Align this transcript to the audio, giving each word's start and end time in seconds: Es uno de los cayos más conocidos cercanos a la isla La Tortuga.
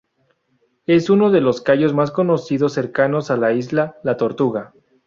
Es 0.87 1.11
uno 1.11 1.29
de 1.29 1.41
los 1.41 1.61
cayos 1.61 1.93
más 1.93 2.09
conocidos 2.09 2.73
cercanos 2.73 3.29
a 3.29 3.37
la 3.37 3.53
isla 3.53 3.97
La 4.01 4.17
Tortuga. 4.17 4.73